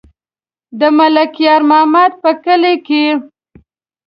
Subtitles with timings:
[0.79, 3.05] د ملک یار محمد په کلي کې.